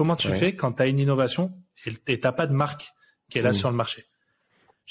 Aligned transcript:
comment 0.00 0.16
tu 0.16 0.32
fais 0.32 0.54
quand 0.54 0.72
tu 0.72 0.82
as 0.82 0.86
une 0.86 0.98
innovation 0.98 1.52
et 2.06 2.18
t'as 2.18 2.32
pas 2.32 2.46
de 2.46 2.54
marque 2.54 2.94
qui 3.28 3.36
est 3.36 3.42
là 3.42 3.52
sur 3.52 3.68
le 3.68 3.76
marché? 3.76 4.06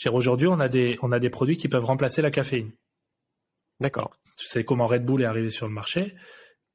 Aujourd'hui, 0.05 0.46
on 0.46 0.59
a 0.59 0.70
des 0.70 1.00
on 1.01 1.12
a 1.12 1.17
des 1.17 1.32
produits 1.32 1.58
qui 1.58 1.67
peuvent 1.67 1.83
remplacer 1.83 2.21
la 2.21 2.29
caféine. 2.29 2.71
D'accord. 3.80 4.11
Tu 4.37 4.45
sais 4.45 4.64
comment 4.64 4.85
Red 4.85 5.06
Bull 5.06 5.24
est 5.24 5.25
arrivé 5.25 5.50
sur 5.50 5.67
le 5.67 5.74
marché. 5.74 6.16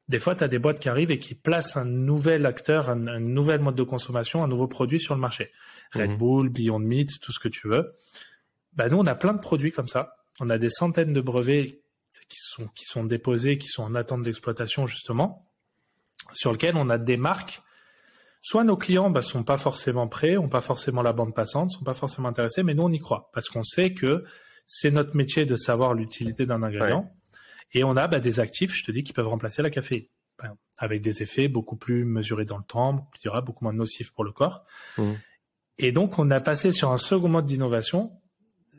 Des 0.08 0.18
fois, 0.18 0.34
tu 0.34 0.42
as 0.42 0.48
des 0.48 0.58
boîtes 0.58 0.80
qui 0.80 0.88
arrivent 0.88 1.12
et 1.12 1.20
qui 1.20 1.36
placent 1.36 1.76
un 1.76 1.84
nouvel 1.84 2.44
acteur, 2.44 2.90
un, 2.90 3.20
nouvel 3.20 3.60
mode 3.60 3.76
de 3.76 3.84
consommation, 3.84 4.42
un 4.42 4.48
nouveau 4.48 4.66
produit 4.66 4.98
sur 4.98 5.14
le 5.14 5.20
marché. 5.20 5.52
Red 5.92 6.10
mhm. 6.10 6.16
Bull, 6.16 6.48
Beyond 6.48 6.80
Meat, 6.80 7.20
tout 7.22 7.30
ce 7.30 7.38
que 7.38 7.48
tu 7.48 7.68
veux. 7.68 7.94
Bah, 8.72 8.88
nous, 8.88 8.98
on 8.98 9.06
a 9.06 9.14
plein 9.14 9.32
de 9.32 9.38
produits 9.38 9.70
comme 9.70 9.86
ça. 9.86 10.16
On 10.40 10.50
a 10.50 10.58
des 10.58 10.70
centaines 10.70 11.12
de 11.12 11.20
brevets 11.20 11.80
qui 12.28 12.36
sont, 12.36 12.66
qui 12.74 12.84
sont 12.84 13.04
déposés, 13.04 13.58
qui 13.58 13.68
sont 13.68 13.84
en 13.84 13.94
attente 13.94 14.24
d'exploitation, 14.24 14.88
justement, 14.88 15.48
sur 16.32 16.50
lesquels 16.50 16.76
on 16.76 16.90
a 16.90 16.98
des 16.98 17.16
marques 17.16 17.62
soit 18.44 18.62
nos 18.62 18.76
clients 18.76 19.08
bah, 19.10 19.22
sont 19.22 19.42
pas 19.42 19.56
forcément 19.56 20.06
prêts, 20.06 20.36
ont 20.36 20.50
pas 20.50 20.60
forcément 20.60 21.00
la 21.00 21.14
bande 21.14 21.34
passante, 21.34 21.72
sont 21.72 21.82
pas 21.82 21.94
forcément 21.94 22.28
intéressés, 22.28 22.62
mais 22.62 22.74
nous 22.74 22.82
on 22.82 22.92
y 22.92 23.00
croit 23.00 23.30
parce 23.32 23.48
qu'on 23.48 23.64
sait 23.64 23.94
que 23.94 24.22
c'est 24.66 24.90
notre 24.90 25.16
métier 25.16 25.46
de 25.46 25.56
savoir 25.56 25.94
l'utilité 25.94 26.44
d'un 26.44 26.62
ingrédient 26.62 27.10
et 27.72 27.82
on 27.84 27.96
a 27.96 28.06
bah, 28.06 28.20
des 28.20 28.40
actifs, 28.40 28.74
je 28.74 28.84
te 28.84 28.92
dis, 28.92 29.02
qui 29.02 29.14
peuvent 29.14 29.26
remplacer 29.26 29.62
la 29.62 29.70
caféine 29.70 30.04
avec 30.76 31.00
des 31.00 31.22
effets 31.22 31.48
beaucoup 31.48 31.76
plus 31.76 32.04
mesurés 32.04 32.44
dans 32.44 32.58
le 32.58 32.64
temps, 32.64 33.08
beaucoup 33.24 33.64
moins 33.64 33.72
nocifs 33.72 34.12
pour 34.12 34.24
le 34.24 34.32
corps. 34.32 34.64
Mmh. 34.98 35.12
Et 35.78 35.92
donc 35.92 36.18
on 36.18 36.30
a 36.30 36.40
passé 36.40 36.70
sur 36.70 36.92
un 36.92 36.98
second 36.98 37.28
mode 37.28 37.46
d'innovation, 37.46 38.12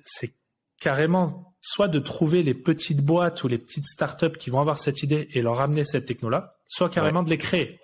c'est 0.05 0.35
carrément 0.79 1.55
soit 1.62 1.88
de 1.88 1.98
trouver 1.98 2.43
les 2.43 2.54
petites 2.54 3.02
boîtes 3.02 3.43
ou 3.43 3.48
les 3.48 3.57
petites 3.57 3.88
startups 3.88 4.38
qui 4.38 4.52
vont 4.52 4.59
avoir 4.59 4.77
cette 4.77 5.02
idée 5.02 5.27
et 5.34 5.41
leur 5.41 5.59
amener 5.59 5.85
cette 5.85 6.05
techno-là, 6.05 6.57
soit 6.68 6.90
carrément 6.90 7.23
de 7.23 7.32
les 7.32 7.40
créer. 7.40 7.79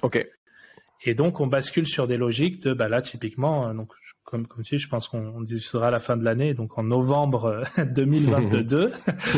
Ok. 0.00 0.26
Et 1.04 1.14
donc, 1.14 1.40
on 1.40 1.46
bascule 1.46 1.86
sur 1.86 2.06
des 2.06 2.16
logiques 2.16 2.62
de, 2.62 2.72
bah 2.72 2.88
là, 2.88 3.02
typiquement, 3.02 3.68
euh, 3.68 3.74
donc, 3.74 3.92
comme, 4.24 4.46
comme 4.46 4.64
tu 4.64 4.76
dis, 4.76 4.82
je 4.82 4.88
pense 4.88 5.06
qu'on 5.06 5.42
discutera 5.42 5.88
à 5.88 5.90
la 5.90 6.00
fin 6.00 6.16
de 6.16 6.24
l'année, 6.24 6.54
donc 6.54 6.78
en 6.78 6.82
novembre 6.82 7.62
2022, 7.94 8.92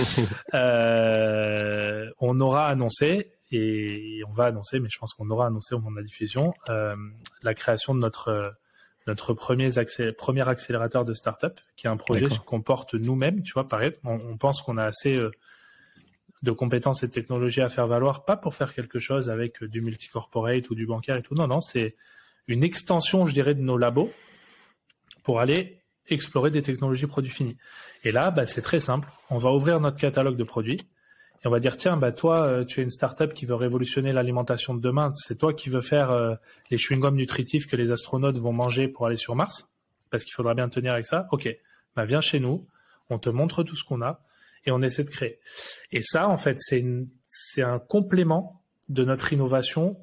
euh, 0.54 2.10
on 2.20 2.40
aura 2.40 2.68
annoncé, 2.68 3.32
et 3.52 4.22
on 4.28 4.32
va 4.32 4.46
annoncer, 4.46 4.80
mais 4.80 4.88
je 4.90 4.98
pense 4.98 5.12
qu'on 5.12 5.30
aura 5.30 5.46
annoncé 5.46 5.74
au 5.74 5.78
moment 5.78 5.92
de 5.92 5.96
la 5.96 6.02
diffusion, 6.02 6.54
euh, 6.68 6.96
la 7.42 7.54
création 7.54 7.94
de 7.94 8.00
notre 8.00 8.54
notre 9.06 9.34
premier, 9.34 9.70
premier 10.18 10.48
accélérateur 10.48 11.04
de 11.04 11.14
start-up, 11.14 11.60
qui 11.76 11.86
est 11.86 11.90
un 11.90 11.96
projet 11.96 12.26
qu'on 12.44 12.60
porte 12.60 12.94
nous-mêmes, 12.94 13.42
tu 13.42 13.52
vois, 13.52 13.68
pareil, 13.68 13.92
on, 14.04 14.14
on 14.14 14.36
pense 14.36 14.62
qu'on 14.62 14.78
a 14.78 14.84
assez 14.84 15.14
euh, 15.14 15.30
de 16.46 16.52
compétences 16.52 17.02
et 17.02 17.08
de 17.08 17.12
technologies 17.12 17.60
à 17.60 17.68
faire 17.68 17.86
valoir, 17.86 18.24
pas 18.24 18.36
pour 18.36 18.54
faire 18.54 18.72
quelque 18.72 18.98
chose 18.98 19.28
avec 19.28 19.62
du 19.62 19.82
multicorporate 19.82 20.70
ou 20.70 20.74
du 20.74 20.86
bancaire 20.86 21.16
et 21.16 21.22
tout. 21.22 21.34
Non, 21.34 21.46
non, 21.46 21.60
c'est 21.60 21.96
une 22.46 22.62
extension, 22.62 23.26
je 23.26 23.34
dirais, 23.34 23.54
de 23.54 23.60
nos 23.60 23.76
labos 23.76 24.10
pour 25.24 25.40
aller 25.40 25.82
explorer 26.08 26.50
des 26.50 26.62
technologies 26.62 27.08
produits 27.08 27.32
finis. 27.32 27.56
Et 28.04 28.12
là, 28.12 28.30
bah, 28.30 28.46
c'est 28.46 28.62
très 28.62 28.80
simple. 28.80 29.08
On 29.28 29.38
va 29.38 29.50
ouvrir 29.52 29.80
notre 29.80 29.98
catalogue 29.98 30.36
de 30.36 30.44
produits 30.44 30.80
et 31.44 31.48
on 31.48 31.50
va 31.50 31.58
dire 31.58 31.76
tiens, 31.76 31.96
bah 31.96 32.12
toi, 32.12 32.44
euh, 32.44 32.64
tu 32.64 32.80
es 32.80 32.82
une 32.84 32.90
startup 32.90 33.34
qui 33.34 33.44
veut 33.44 33.56
révolutionner 33.56 34.12
l'alimentation 34.12 34.74
de 34.74 34.80
demain. 34.80 35.12
C'est 35.16 35.36
toi 35.36 35.52
qui 35.52 35.68
veux 35.68 35.80
faire 35.80 36.10
euh, 36.10 36.34
les 36.70 36.76
chewing-gums 36.76 37.16
nutritifs 37.16 37.66
que 37.66 37.76
les 37.76 37.90
astronautes 37.90 38.36
vont 38.36 38.52
manger 38.52 38.88
pour 38.88 39.06
aller 39.06 39.16
sur 39.16 39.34
Mars, 39.34 39.68
parce 40.10 40.24
qu'il 40.24 40.32
faudra 40.32 40.54
bien 40.54 40.68
tenir 40.68 40.92
avec 40.92 41.04
ça. 41.04 41.26
Ok, 41.32 41.48
bah 41.96 42.04
viens 42.04 42.20
chez 42.20 42.40
nous, 42.40 42.66
on 43.10 43.18
te 43.18 43.28
montre 43.28 43.64
tout 43.64 43.76
ce 43.76 43.84
qu'on 43.84 44.00
a 44.00 44.20
et 44.66 44.70
on 44.70 44.82
essaie 44.82 45.04
de 45.04 45.10
créer. 45.10 45.38
Et 45.92 46.02
ça, 46.02 46.28
en 46.28 46.36
fait, 46.36 46.58
c'est 46.60 47.62
un 47.62 47.78
complément 47.78 48.62
de 48.88 49.04
notre 49.04 49.32
innovation 49.32 49.98